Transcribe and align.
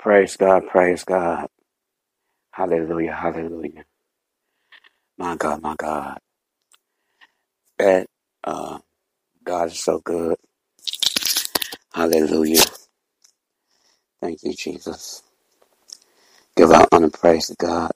Praise 0.00 0.36
God, 0.38 0.68
praise 0.68 1.04
God. 1.04 1.48
Hallelujah, 2.52 3.14
hallelujah. 3.14 3.84
My 5.18 5.36
God, 5.36 5.62
my 5.62 5.76
God. 5.78 6.18
That 7.78 8.06
uh, 8.44 8.78
God 9.44 9.68
is 9.68 9.82
so 9.84 10.00
good. 10.00 10.36
Hallelujah. 11.94 12.64
Thank 14.22 14.42
you, 14.44 14.54
Jesus. 14.54 15.22
Give 16.56 16.70
our 16.72 16.88
honor 16.92 17.10
praise 17.10 17.48
to 17.48 17.56
God. 17.56 17.92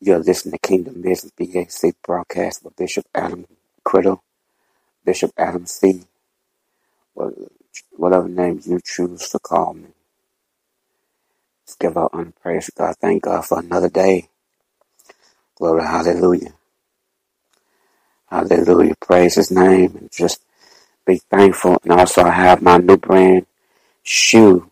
You're 0.00 0.20
listening 0.20 0.52
to 0.52 0.58
Kingdom 0.68 1.02
Business 1.02 1.32
BAC 1.38 1.94
broadcast 2.04 2.64
with 2.64 2.76
Bishop 2.76 3.06
Adam 3.14 3.46
Criddle, 3.86 4.20
Bishop 5.04 5.32
Adam 5.38 5.66
C. 5.66 6.04
Whatever 7.92 8.28
name 8.28 8.60
you 8.64 8.80
choose 8.84 9.28
to 9.30 9.40
call 9.40 9.74
me. 9.74 9.88
Let's 11.74 11.92
give 11.92 11.96
our 11.96 12.08
honor 12.12 12.32
praise 12.40 12.70
God. 12.70 12.94
Thank 13.00 13.24
God 13.24 13.44
for 13.44 13.58
another 13.58 13.88
day. 13.88 14.28
Glory, 15.56 15.82
hallelujah. 15.82 16.52
Hallelujah. 18.30 18.94
Praise 19.00 19.34
his 19.34 19.50
name 19.50 19.96
and 19.96 20.12
just 20.12 20.40
be 21.04 21.16
thankful. 21.16 21.78
And 21.82 21.90
also 21.92 22.22
I 22.22 22.30
have 22.30 22.62
my 22.62 22.78
new 22.78 22.96
brand 22.96 23.46
shoe. 24.04 24.70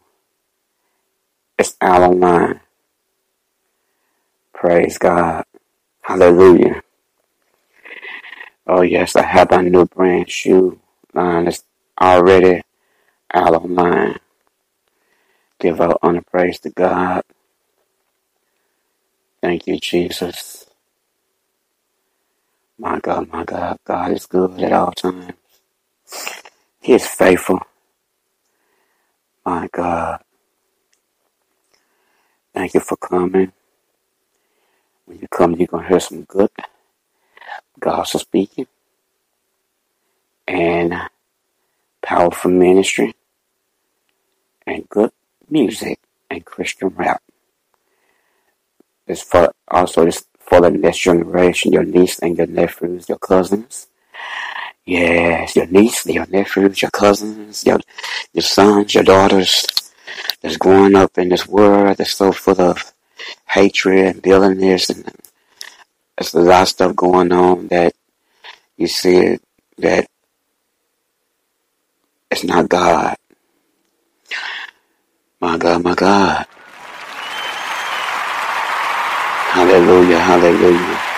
It's 1.59 1.77
out 1.81 2.03
online. 2.03 2.61
Praise 4.55 4.97
God. 4.99 5.45
Hallelujah. 6.03 6.83
Oh 8.69 8.83
yes, 8.83 9.17
I 9.17 9.23
have 9.25 9.51
my 9.51 9.63
new 9.63 9.87
brand 9.87 10.31
shoe 10.31 10.79
line. 11.15 11.49
It's 11.49 11.65
already 12.01 12.63
out 13.35 13.55
online. 13.55 14.21
Give 15.63 15.81
out 15.81 16.01
honor 16.03 16.23
praise 16.23 16.61
to 16.63 16.71
God. 16.71 17.25
Thank 19.43 19.67
you, 19.69 19.79
Jesus. 19.79 20.67
My 22.79 23.01
God, 23.01 23.31
my 23.33 23.45
God, 23.45 23.79
God 23.87 24.13
is 24.13 24.27
good 24.27 24.61
at 24.61 24.73
all 24.73 24.93
times. 24.93 25.35
He 26.81 26.95
is 26.95 27.07
faithful. 27.07 27.61
My 29.47 29.69
God. 29.73 30.23
Thank 32.55 32.75
you 32.75 32.81
for 32.81 32.97
coming. 32.97 33.53
When 35.07 35.19
you 35.21 35.29
come, 35.29 35.55
you're 35.55 35.69
going 35.69 35.85
to 35.85 35.89
hear 35.91 36.01
some 36.01 36.25
good 36.25 36.51
gospel 37.81 38.21
speaking 38.21 38.67
and 40.49 40.95
powerful 42.03 42.51
ministry 42.51 43.15
and 44.67 44.89
good 44.89 45.13
music 45.53 45.99
and 46.31 46.45
Christian 46.45 46.89
rap. 46.89 47.23
It's 49.07 49.23
for 49.23 49.53
also 49.69 50.07
it's 50.07 50.25
for 50.41 50.61
the 50.63 50.71
next 50.71 51.01
generation, 51.01 51.73
your 51.73 51.85
niece 51.85 52.19
and 52.21 52.37
your 52.39 52.47
nephews, 52.49 53.09
your 53.09 53.19
cousins. 53.19 53.89
Yes, 54.85 55.55
your 55.57 55.67
niece, 55.67 56.07
your 56.07 56.27
nephews, 56.27 56.83
your 56.83 56.91
cousins, 56.91 57.65
your 57.67 57.81
your 58.33 58.43
sons, 58.43 58.95
your 58.95 59.05
daughters 59.05 59.67
that's 60.41 60.57
growing 60.57 60.97
up 60.97 61.19
in 61.19 61.29
this 61.29 61.47
world 61.49 61.99
that's 61.99 62.15
so 62.15 62.33
full 62.33 62.61
of 62.61 62.93
hatred 63.49 64.07
and 64.07 64.23
bitterness 64.23 64.91
and 64.91 65.11
there's 66.19 66.35
a 66.35 66.41
lot 66.41 66.63
of 66.63 66.69
stuff 66.69 66.97
going 66.97 67.33
on 67.33 67.69
that 67.69 67.95
you 68.77 68.87
see 68.87 69.39
that 69.79 70.07
it's 72.31 72.45
not 72.45 72.69
God. 72.69 73.17
My 75.43 75.59
God, 75.59 75.85
my 75.85 75.95
God. 75.97 76.47
Hallelujah, 79.39 80.21
hallelujah. 80.21 81.12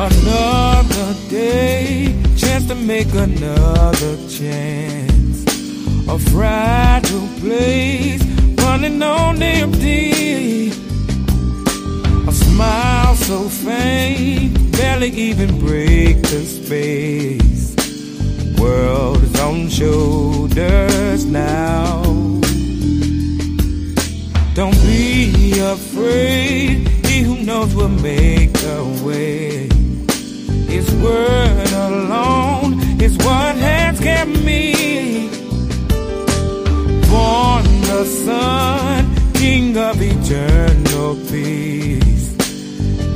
Another 0.00 1.12
day, 1.28 2.14
chance 2.36 2.68
to 2.68 2.76
make 2.76 3.12
another 3.14 4.16
chance. 4.28 5.42
A 6.06 6.16
fragile 6.30 7.28
place, 7.40 8.22
running 8.58 9.02
on 9.02 9.42
empty. 9.42 10.70
A 12.28 12.32
smile 12.32 13.16
so 13.16 13.48
faint, 13.48 14.70
barely 14.70 15.10
even 15.10 15.58
break 15.58 16.22
the 16.22 16.44
space. 16.44 17.74
World 18.56 19.20
is 19.24 19.40
on 19.40 19.68
shoulders 19.68 21.24
now. 21.24 22.04
Don't 24.54 24.80
be 24.82 25.58
afraid, 25.58 26.86
he 27.04 27.22
who 27.22 27.42
knows 27.42 27.74
will 27.74 27.88
make 27.88 28.56
a 28.62 28.84
way. 29.04 29.47
Word 31.02 31.72
alone 31.72 32.80
is 33.00 33.16
what 33.18 33.54
has 33.56 34.00
kept 34.00 34.30
me. 34.42 35.30
Born 37.08 37.64
the 37.82 38.04
Son, 38.04 39.32
King 39.34 39.76
of 39.76 39.96
eternal 40.02 41.14
peace. 41.30 42.34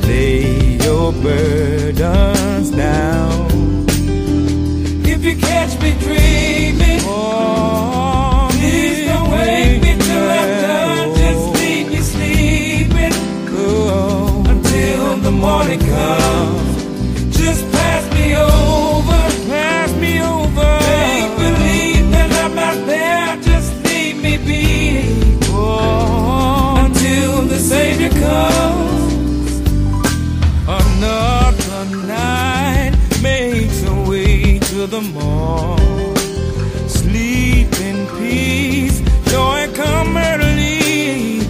Lay 0.06 0.76
your 0.76 1.12
burdens 1.12 2.70
down. 2.70 3.50
If 5.04 5.24
you 5.24 5.36
catch 5.36 5.80
me 5.82 5.90
dreaming, 5.98 7.00
oh, 7.02 8.48
please 8.52 9.06
don't 9.06 9.30
wake 9.30 9.82
me 9.82 9.96
till 9.98 10.30
I'm 10.40 10.50
done. 10.62 11.14
Just 11.16 11.60
leave 11.60 12.04
sleeping 12.04 13.12
oh, 13.50 14.44
until 14.46 15.16
the 15.16 15.32
morning 15.32 15.80
comes. 15.80 16.31
The 34.92 35.00
morn. 35.00 36.16
Sleep 36.86 37.72
in 37.80 38.06
peace, 38.18 39.00
joy 39.32 39.66
come 39.72 40.18
early. 40.18 41.40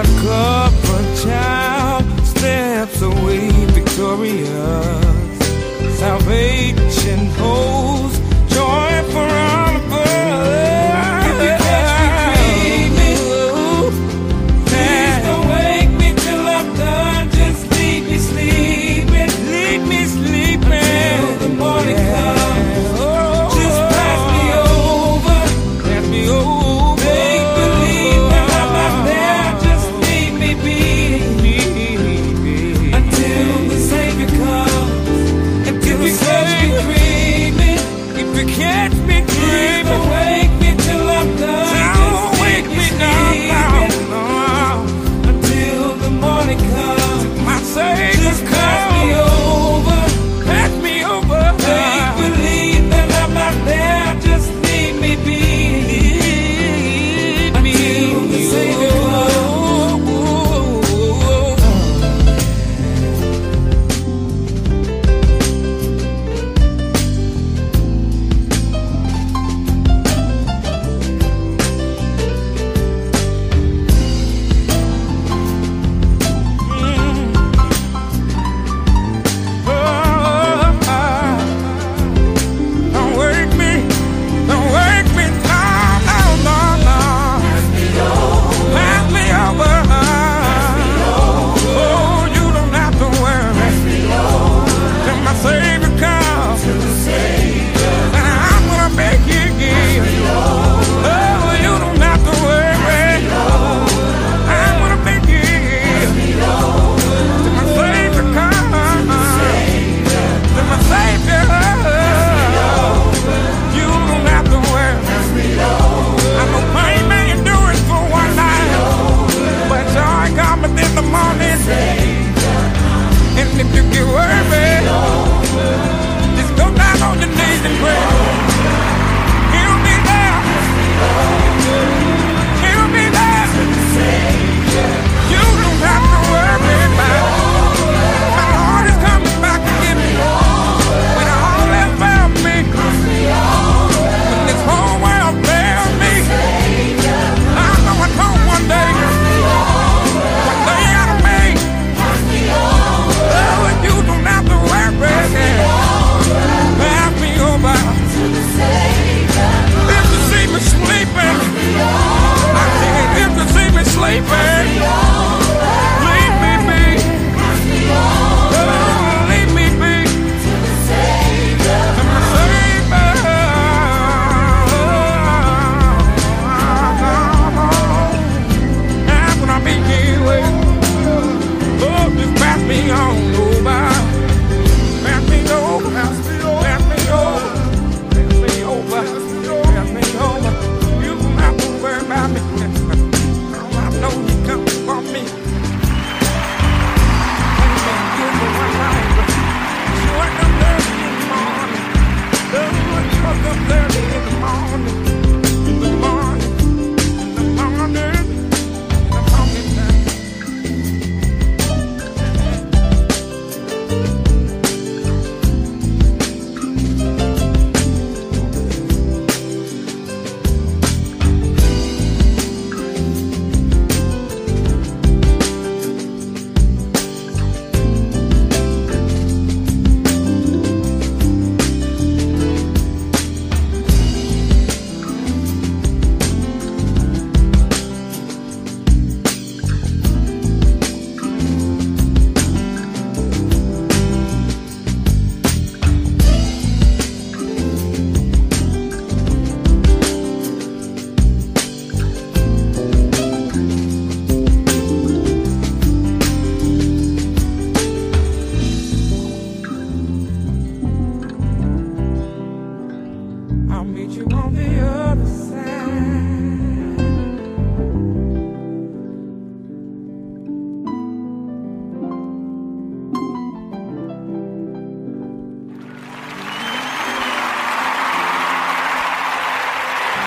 A 0.00 0.02
covered 0.24 1.10
child 1.24 2.04
steps 2.26 3.00
away 3.02 3.50
victorious. 3.66 5.38
Salvation 6.00 7.26
holds 7.38 7.85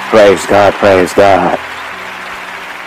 Praise 0.10 0.44
God, 0.48 0.74
praise 0.74 1.14
God. 1.14 1.60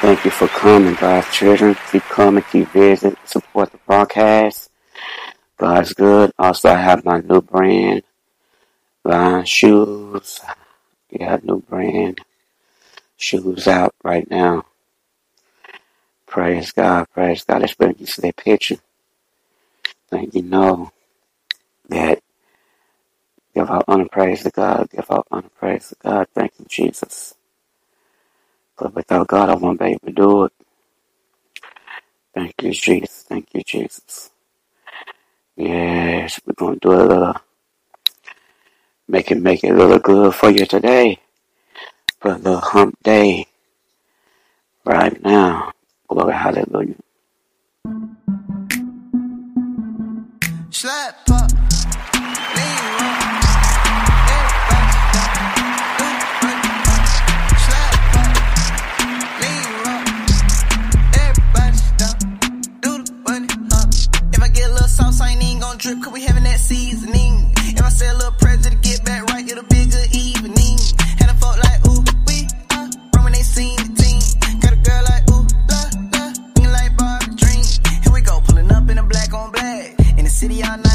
Thank 0.01 0.25
you 0.25 0.33
for 0.33 0.49
coming, 0.49 0.95
God's 0.95 1.31
children. 1.33 1.77
Keep 1.93 2.03
coming, 2.03 2.43
keep 2.51 2.69
visiting, 2.71 3.17
support 3.25 3.71
the 3.71 3.79
broadcast. 3.87 4.71
God's 5.57 5.93
good. 5.95 6.33
Also, 6.37 6.71
I 6.71 6.77
have 6.79 7.05
my 7.05 7.21
new 7.21 7.41
brand 7.41 8.03
line 9.05 9.45
shoes. 9.45 10.41
Yeah, 11.11 11.39
new 11.45 11.61
brand 11.61 12.21
shoes 13.17 13.69
out 13.69 13.95
right 14.03 14.29
now. 14.29 14.65
Praise 16.27 16.73
God, 16.73 17.07
praise 17.15 17.45
God. 17.45 17.61
Let's 17.61 17.75
bring 17.75 17.95
you 18.01 18.07
to 18.07 18.21
that 18.23 18.37
picture. 18.37 18.79
Thank 20.11 20.35
you 20.35 20.43
know 20.43 20.91
that 21.89 22.21
give 23.55 23.71
our 23.71 23.85
honor 23.89 24.09
praise 24.11 24.43
to 24.45 24.51
God. 24.51 24.89
Give 24.91 25.07
our 25.11 25.25
honor 25.31 25.51
praise 25.59 25.89
to 25.91 25.97
God. 26.03 26.29
Thank 26.35 26.53
you, 26.59 26.67
Jesus. 26.69 27.35
But 28.79 28.95
without 28.95 29.29
God, 29.29 29.51
I 29.51 29.55
won't 29.55 29.81
be 29.81 29.87
able 29.87 30.01
to 30.07 30.13
do 30.13 30.45
it. 30.45 30.53
Thank 32.35 32.55
you, 32.63 32.73
Jesus. 32.73 33.25
Thank 33.29 33.49
you, 33.55 33.63
Jesus. 33.63 34.31
Yes, 35.57 36.41
we're 36.47 36.55
gonna 36.55 36.77
do 36.77 36.93
a 36.93 37.03
little, 37.05 37.37
make 39.09 39.31
it 39.31 39.41
make 39.43 39.65
it 39.65 39.71
a 39.71 39.75
little 39.75 39.99
good 39.99 40.35
for 40.35 40.51
you 40.51 40.67
today. 40.67 41.19
For 42.21 42.35
the 42.39 42.59
hump 42.59 42.97
day, 43.03 43.47
right 44.85 45.23
now. 45.23 45.73
Glory, 46.09 46.35
hallelujah. 46.35 46.97
Slap 50.71 51.27
city 80.43 80.61
all 80.65 80.77
night, 80.77 80.92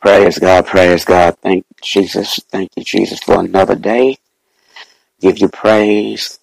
Praise 0.00 0.38
God, 0.38 0.66
praise 0.66 1.04
God. 1.04 1.36
Thank 1.42 1.66
Jesus. 1.82 2.40
Thank 2.50 2.70
you, 2.76 2.84
Jesus, 2.84 3.20
for 3.20 3.40
another 3.40 3.74
day. 3.74 4.18
Give 5.20 5.38
you 5.38 5.48
praise. 5.48 6.38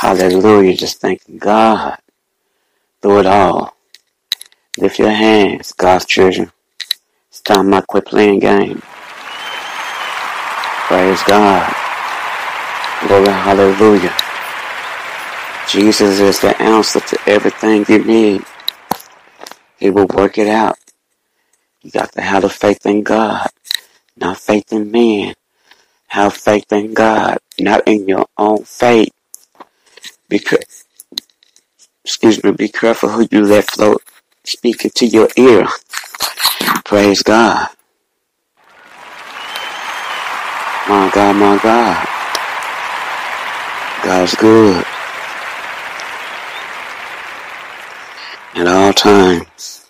Hallelujah. 0.00 0.76
Just 0.76 1.00
thanking 1.00 1.38
God 1.38 1.98
through 3.02 3.20
it 3.20 3.26
all. 3.26 3.76
Lift 4.78 4.98
your 4.98 5.10
hands, 5.10 5.72
God's 5.72 6.06
children. 6.06 6.50
It's 7.30 7.40
time 7.42 7.74
I 7.74 7.82
quit 7.82 8.06
playing 8.06 8.40
game. 8.40 8.82
Praise 10.74 11.22
God. 11.24 11.74
Glory, 13.06 13.28
hallelujah. 13.28 14.14
Jesus 15.68 16.20
is 16.20 16.40
the 16.40 16.60
answer 16.62 17.00
to 17.00 17.18
everything 17.26 17.84
you 17.88 18.04
need. 18.04 18.42
He 19.78 19.90
will 19.90 20.06
work 20.06 20.38
it 20.38 20.48
out. 20.48 20.78
You 21.86 21.92
got 21.92 22.10
to 22.14 22.20
have 22.20 22.42
the 22.42 22.50
faith 22.50 22.84
in 22.84 23.04
God, 23.04 23.48
not 24.16 24.38
faith 24.38 24.72
in 24.72 24.90
men. 24.90 25.34
Have 26.08 26.34
faith 26.34 26.72
in 26.72 26.94
God, 26.94 27.38
not 27.60 27.86
in 27.86 28.08
your 28.08 28.26
own 28.36 28.64
faith. 28.64 29.12
Be 30.28 30.40
ca- 30.40 30.58
excuse 32.04 32.42
me, 32.44 32.50
be 32.50 32.68
careful 32.68 33.10
who 33.10 33.28
you 33.30 33.42
let 33.44 33.70
float 33.70 34.02
speak 34.44 34.84
into 34.84 35.06
your 35.06 35.28
ear. 35.36 35.68
Praise 36.84 37.22
God. 37.22 37.68
My 40.88 41.10
God, 41.14 41.36
my 41.36 41.58
God. 41.62 42.08
God's 44.04 44.34
good. 44.34 44.84
At 48.56 48.66
all 48.66 48.92
times. 48.92 49.85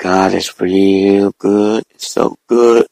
God 0.00 0.32
is 0.32 0.58
real 0.58 1.34
good. 1.38 1.84
So 1.98 2.38
good 2.46 2.86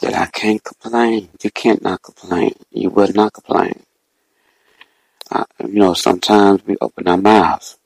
that 0.00 0.14
I 0.14 0.26
can't 0.26 0.62
complain. 0.62 1.28
You 1.42 1.50
can't 1.50 1.82
not 1.82 2.02
complain. 2.02 2.52
You 2.70 2.90
will 2.90 3.12
not 3.12 3.32
complain. 3.32 3.82
Uh, 5.28 5.44
you 5.58 5.80
know, 5.80 5.94
sometimes 5.94 6.64
we 6.64 6.76
open 6.80 7.08
our 7.08 7.16
mouths, 7.16 7.78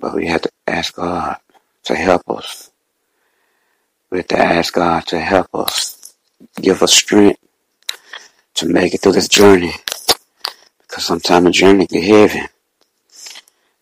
but 0.00 0.14
we 0.14 0.26
have 0.28 0.40
to 0.40 0.50
ask 0.66 0.96
God 0.96 1.36
to 1.84 1.94
help 1.94 2.22
us. 2.30 2.70
We 4.08 4.18
have 4.20 4.28
to 4.28 4.38
ask 4.38 4.72
God 4.72 5.06
to 5.08 5.20
help 5.20 5.54
us, 5.54 6.14
give 6.56 6.82
us 6.82 6.94
strength 6.94 7.40
to 8.54 8.66
make 8.66 8.94
it 8.94 9.02
through 9.02 9.12
this 9.12 9.28
journey. 9.28 9.74
Because 10.78 11.04
sometimes 11.04 11.44
the 11.44 11.50
journey 11.50 11.86
get 11.86 12.04
heavy. 12.04 12.46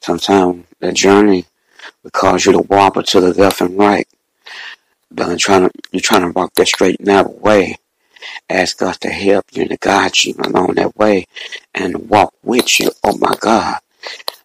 Sometimes 0.01 0.67
the 0.81 0.93
journey 0.93 1.47
will 2.03 2.11
cause 2.11 2.47
you 2.47 2.53
to 2.53 2.61
wobble 2.61 3.03
to 3.05 3.21
the 3.21 3.35
left 3.35 3.61
and 3.61 3.79
right. 3.79 4.09
You're 5.17 5.37
trying 5.37 5.69
to, 5.69 5.71
you're 5.93 6.01
trying 6.01 6.23
to 6.23 6.31
walk 6.31 6.55
that 6.55 6.69
straight 6.69 6.99
and 6.99 7.09
narrow 7.09 7.31
way. 7.31 7.77
Ask 8.51 8.79
God 8.79 8.95
to 9.01 9.11
help 9.11 9.47
you 9.53 9.63
and 9.63 9.71
to 9.71 9.79
guide 9.79 10.25
you 10.25 10.35
along 10.39 10.75
that 10.75 10.97
way 10.97 11.27
and 11.75 12.09
walk 12.09 12.35
with 12.43 12.81
you. 12.81 12.91
Oh 13.05 13.17
my 13.19 13.35
God. 13.41 13.79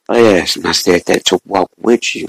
Yes, 0.10 0.56
and 0.56 0.68
I 0.68 0.74
said 0.74 1.04
that 1.08 1.26
to 1.26 1.40
walk 1.46 1.72
with 1.78 2.16
you 2.16 2.26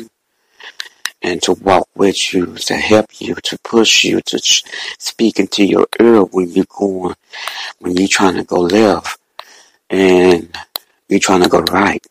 and 1.22 1.42
to 1.42 1.52
walk 1.52 1.88
with 1.94 2.32
you, 2.32 2.54
to 2.56 2.74
help 2.74 3.20
you, 3.20 3.34
to 3.34 3.58
push 3.64 4.04
you, 4.04 4.20
to 4.22 4.38
ch- 4.38 4.64
speak 4.98 5.38
into 5.38 5.64
your 5.64 5.86
ear 6.00 6.22
when 6.22 6.50
you're 6.50 6.64
going, 6.68 7.14
when 7.80 7.96
you're 7.96 8.08
trying 8.08 8.36
to 8.36 8.44
go 8.44 8.60
left 8.60 9.18
and 9.90 10.56
you're 11.08 11.20
trying 11.20 11.42
to 11.42 11.48
go 11.48 11.60
right. 11.60 12.04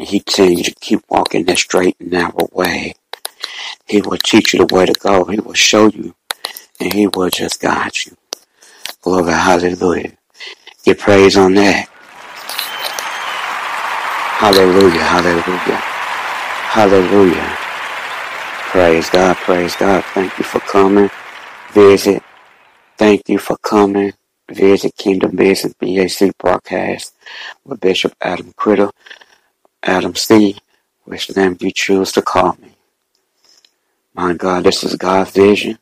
He 0.00 0.20
telling 0.20 0.58
you 0.58 0.64
to 0.64 0.74
keep 0.80 1.02
walking 1.08 1.44
that 1.44 1.58
straight 1.58 1.96
and 2.00 2.10
narrow 2.12 2.48
way. 2.52 2.94
He 3.86 4.02
will 4.02 4.18
teach 4.18 4.54
you 4.54 4.66
the 4.66 4.74
way 4.74 4.86
to 4.86 4.94
go. 4.94 5.24
He 5.24 5.40
will 5.40 5.54
show 5.54 5.88
you 5.88 6.14
and 6.80 6.92
he 6.92 7.06
will 7.08 7.30
just 7.30 7.60
guide 7.60 7.92
you. 8.06 8.16
Glory, 9.02 9.32
hallelujah. 9.32 10.12
Get 10.84 10.98
praise 10.98 11.36
on 11.36 11.54
that. 11.54 11.88
Hallelujah, 14.26 15.04
hallelujah, 15.04 15.80
hallelujah. 16.56 17.56
Praise 18.58 19.10
God, 19.10 19.36
praise 19.36 19.76
God. 19.76 20.04
Thank 20.14 20.38
you 20.38 20.44
for 20.44 20.60
coming. 20.60 21.10
Visit. 21.72 22.22
Thank 22.98 23.28
you 23.28 23.38
for 23.38 23.56
coming. 23.58 24.12
Visit 24.50 24.96
Kingdom 24.96 25.36
Business 25.36 25.74
BAC 25.74 26.36
broadcast 26.38 27.14
with 27.64 27.80
Bishop 27.80 28.14
Adam 28.22 28.52
Criddle, 28.54 28.92
Adam 29.82 30.14
C., 30.14 30.58
which 31.04 31.34
name 31.36 31.56
you 31.60 31.70
choose 31.72 32.12
to 32.12 32.22
call 32.22 32.56
me. 32.60 32.72
My 34.14 34.34
God, 34.34 34.64
this 34.64 34.84
is 34.84 34.96
God's 34.96 35.30
vision. 35.30 35.78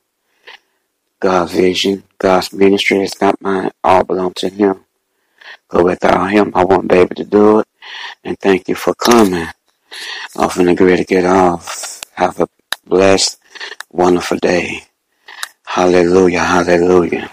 God's 1.21 1.53
vision, 1.53 2.05
God's 2.19 2.53
ministry 2.53 3.03
is 3.03 3.21
not 3.21 3.41
mine. 3.41 3.73
All 3.83 4.05
belong 4.05 4.35
to 4.35 4.49
Him. 4.49 4.85
But 5.71 5.85
without 5.85 6.31
Him, 6.31 6.53
I 6.55 6.65
won't 6.65 6.89
be 6.89 6.97
able 6.97 7.17
to 7.17 7.25
do 7.25 7.61
it. 7.61 7.67
And 8.25 8.39
thank 8.39 8.69
you 8.69 8.75
for 8.75 8.95
coming. 8.95 9.49
I'm 10.37 10.49
ready 10.57 10.97
to 10.99 11.05
get 11.05 11.25
off. 11.25 12.03
Have 12.15 12.41
a 12.41 12.49
blessed, 12.87 13.39
wonderful 13.91 14.39
day. 14.39 14.83
Hallelujah, 15.65 16.41
hallelujah. 16.45 17.31